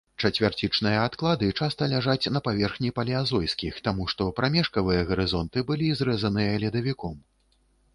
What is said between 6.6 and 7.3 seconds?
ледавіком.